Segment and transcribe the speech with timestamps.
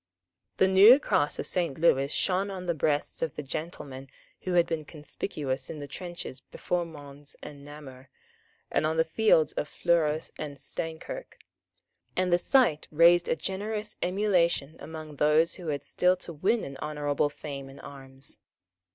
[0.57, 4.09] The new cross of Saint Lewis shone on the breasts of the gentlemen
[4.41, 8.09] who had been conspicuous in the trenches before Mons and Namur,
[8.71, 11.37] and on the fields of Fleurus and Steinkirk;
[12.15, 16.77] and the sight raised a generous emulation among those who had still to win an
[16.77, 18.39] honourable fame in arms.